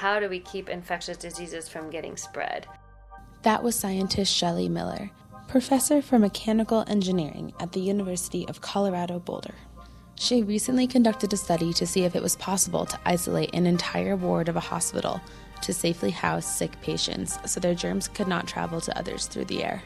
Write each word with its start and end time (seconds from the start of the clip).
how 0.00 0.18
do 0.18 0.30
we 0.30 0.40
keep 0.40 0.70
infectious 0.70 1.18
diseases 1.18 1.68
from 1.68 1.90
getting 1.90 2.16
spread? 2.16 2.66
That 3.42 3.62
was 3.62 3.74
scientist 3.74 4.34
Shelly 4.34 4.66
Miller, 4.66 5.10
professor 5.46 6.00
for 6.00 6.18
mechanical 6.18 6.84
engineering 6.86 7.52
at 7.60 7.72
the 7.72 7.80
University 7.80 8.48
of 8.48 8.62
Colorado 8.62 9.18
Boulder. 9.18 9.52
She 10.14 10.42
recently 10.42 10.86
conducted 10.86 11.34
a 11.34 11.36
study 11.36 11.74
to 11.74 11.86
see 11.86 12.04
if 12.04 12.16
it 12.16 12.22
was 12.22 12.34
possible 12.36 12.86
to 12.86 12.98
isolate 13.04 13.52
an 13.52 13.66
entire 13.66 14.16
ward 14.16 14.48
of 14.48 14.56
a 14.56 14.60
hospital 14.60 15.20
to 15.60 15.74
safely 15.74 16.10
house 16.10 16.46
sick 16.46 16.80
patients 16.80 17.38
so 17.44 17.60
their 17.60 17.74
germs 17.74 18.08
could 18.08 18.26
not 18.26 18.48
travel 18.48 18.80
to 18.80 18.98
others 18.98 19.26
through 19.26 19.44
the 19.44 19.62
air. 19.62 19.82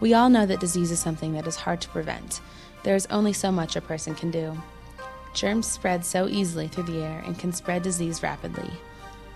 We 0.00 0.14
all 0.14 0.30
know 0.30 0.46
that 0.46 0.60
disease 0.60 0.90
is 0.90 0.98
something 0.98 1.34
that 1.34 1.46
is 1.46 1.56
hard 1.56 1.82
to 1.82 1.90
prevent. 1.90 2.40
There 2.84 2.96
is 2.96 3.06
only 3.10 3.34
so 3.34 3.52
much 3.52 3.76
a 3.76 3.82
person 3.82 4.14
can 4.14 4.30
do. 4.30 4.56
Germs 5.34 5.66
spread 5.66 6.06
so 6.06 6.26
easily 6.26 6.68
through 6.68 6.84
the 6.84 7.02
air 7.02 7.22
and 7.26 7.38
can 7.38 7.52
spread 7.52 7.82
disease 7.82 8.22
rapidly. 8.22 8.70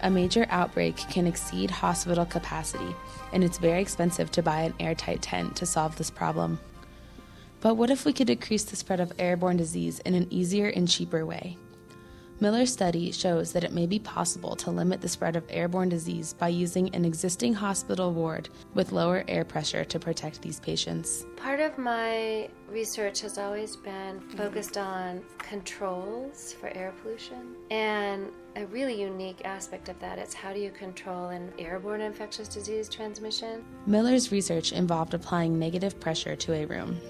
A 0.02 0.11
major 0.11 0.47
outbreak 0.51 0.97
can 0.97 1.29
exceed 1.29 1.70
hospital 1.70 2.27
capacity, 2.27 2.95
and 3.33 3.45
it's 3.45 3.59
very 3.59 3.80
expensive 3.80 4.33
to 4.33 4.43
buy 4.43 4.62
an 4.62 4.74
airtight 4.80 5.23
tent 5.23 5.55
to 5.56 5.66
solve 5.66 5.97
this 5.97 6.10
problem. 6.10 6.59
But 7.60 7.77
what 7.77 7.91
if 7.91 8.05
we 8.05 8.12
could 8.12 8.27
decrease 8.27 8.65
the 8.65 8.74
spread 8.74 8.98
of 8.98 9.12
airborne 9.19 9.57
disease 9.57 10.01
in 10.01 10.15
an 10.15 10.27
easier 10.30 10.66
and 10.66 10.88
cheaper 10.88 11.24
way? 11.24 11.57
Miller's 12.42 12.73
study 12.73 13.12
shows 13.12 13.52
that 13.52 13.62
it 13.62 13.73
may 13.73 13.87
be 13.87 14.01
possible 14.01 14.56
to 14.56 14.73
limit 14.73 15.01
the 15.01 15.09
spread 15.09 15.37
of 15.37 15.45
airborne 15.48 15.88
disease 15.88 16.32
by 16.32 16.48
using 16.48 16.92
an 16.92 17.05
existing 17.05 17.55
hospital 17.55 18.12
ward 18.12 18.48
with 18.74 18.91
lower 18.91 19.23
air 19.28 19.45
pressure 19.45 19.84
to 19.84 20.01
protect 20.01 20.42
these 20.42 20.59
patients. 20.59 21.24
Part 21.37 21.60
of 21.60 21.78
my 21.78 22.48
research 22.68 23.20
has 23.20 23.38
always 23.38 23.77
been 23.77 24.18
focused 24.37 24.77
on 24.77 25.23
controls 25.38 26.52
for 26.55 26.66
air 26.70 26.93
pollution. 27.01 27.54
And 27.70 28.32
a 28.57 28.66
really 28.66 29.01
unique 29.01 29.43
aspect 29.45 29.88
of 29.88 29.96
that 30.01 30.18
is 30.18 30.35
how 30.35 30.52
do 30.52 30.59
you 30.59 30.73
control 30.73 31.29
an 31.29 31.52
airborne 31.60 32.01
infectious 32.01 32.48
disease 32.48 32.88
transmission? 32.88 33.65
Miller's 33.87 34.32
research 34.32 34.73
involved 34.73 35.15
applying 35.15 35.60
negative 35.60 36.01
pressure 36.01 36.35
to 36.35 36.54
a 36.54 36.65
room. 36.65 37.01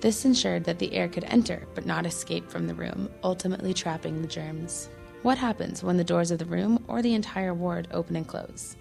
This 0.00 0.24
ensured 0.24 0.62
that 0.64 0.78
the 0.78 0.92
air 0.94 1.08
could 1.08 1.24
enter 1.24 1.66
but 1.74 1.84
not 1.84 2.06
escape 2.06 2.48
from 2.48 2.68
the 2.68 2.74
room, 2.74 3.10
ultimately 3.24 3.74
trapping 3.74 4.22
the 4.22 4.28
germs. 4.28 4.88
What 5.22 5.38
happens 5.38 5.82
when 5.82 5.96
the 5.96 6.04
doors 6.04 6.30
of 6.30 6.38
the 6.38 6.44
room 6.44 6.84
or 6.86 7.02
the 7.02 7.14
entire 7.14 7.52
ward 7.52 7.88
open 7.90 8.14
and 8.14 8.26
close? 8.26 8.76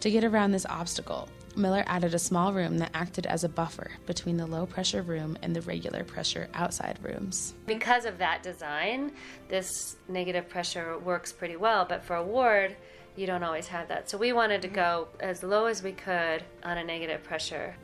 To 0.00 0.10
get 0.10 0.24
around 0.24 0.50
this 0.50 0.66
obstacle, 0.66 1.28
Miller 1.54 1.84
added 1.86 2.14
a 2.14 2.18
small 2.18 2.52
room 2.52 2.78
that 2.78 2.90
acted 2.94 3.26
as 3.26 3.44
a 3.44 3.48
buffer 3.48 3.92
between 4.06 4.36
the 4.36 4.46
low 4.46 4.66
pressure 4.66 5.02
room 5.02 5.38
and 5.40 5.54
the 5.54 5.62
regular 5.62 6.02
pressure 6.02 6.48
outside 6.52 6.98
rooms. 7.00 7.54
Because 7.64 8.04
of 8.04 8.18
that 8.18 8.42
design, 8.42 9.12
this 9.48 9.96
negative 10.08 10.48
pressure 10.48 10.98
works 10.98 11.32
pretty 11.32 11.56
well, 11.56 11.86
but 11.88 12.04
for 12.04 12.16
a 12.16 12.24
ward, 12.24 12.76
you 13.14 13.26
don't 13.26 13.44
always 13.44 13.68
have 13.68 13.88
that. 13.88 14.10
So 14.10 14.18
we 14.18 14.32
wanted 14.32 14.60
to 14.62 14.68
go 14.68 15.08
as 15.20 15.42
low 15.44 15.66
as 15.66 15.82
we 15.82 15.92
could 15.92 16.44
on 16.64 16.76
a 16.76 16.84
negative 16.84 17.22
pressure 17.22 17.76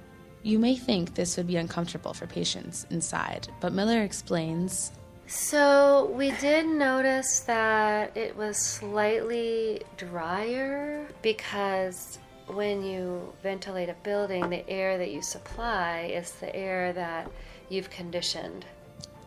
you 0.42 0.58
may 0.58 0.76
think 0.76 1.14
this 1.14 1.36
would 1.36 1.46
be 1.46 1.56
uncomfortable 1.56 2.14
for 2.14 2.26
patients 2.26 2.86
inside, 2.90 3.48
but 3.60 3.72
Miller 3.72 4.02
explains. 4.02 4.92
So, 5.26 6.12
we 6.16 6.32
did 6.32 6.66
notice 6.66 7.40
that 7.40 8.16
it 8.16 8.36
was 8.36 8.58
slightly 8.58 9.82
drier 9.96 11.06
because 11.22 12.18
when 12.48 12.84
you 12.84 13.32
ventilate 13.42 13.88
a 13.88 13.96
building, 14.02 14.50
the 14.50 14.68
air 14.68 14.98
that 14.98 15.10
you 15.10 15.22
supply 15.22 16.12
is 16.12 16.32
the 16.32 16.54
air 16.54 16.92
that 16.92 17.30
you've 17.68 17.88
conditioned. 17.88 18.66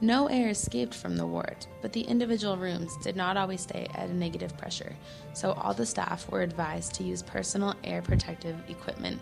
No 0.01 0.27
air 0.27 0.49
escaped 0.49 0.93
from 0.93 1.15
the 1.15 1.25
ward, 1.25 1.65
but 1.81 1.93
the 1.93 2.01
individual 2.01 2.57
rooms 2.57 2.91
did 3.01 3.15
not 3.15 3.37
always 3.37 3.61
stay 3.61 3.87
at 3.95 4.09
a 4.09 4.13
negative 4.13 4.55
pressure, 4.57 4.93
so 5.33 5.53
all 5.53 5.73
the 5.73 5.85
staff 5.85 6.29
were 6.29 6.41
advised 6.41 6.93
to 6.95 7.03
use 7.03 7.23
personal 7.23 7.73
air 7.85 8.01
protective 8.01 8.57
equipment. 8.69 9.21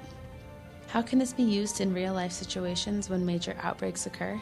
How 0.93 1.01
can 1.01 1.17
this 1.17 1.33
be 1.33 1.41
used 1.41 1.81
in 1.81 1.91
real 1.91 2.13
life 2.13 2.31
situations 2.31 3.09
when 3.09 3.25
major 3.25 3.55
outbreaks 3.63 4.05
occur? 4.05 4.39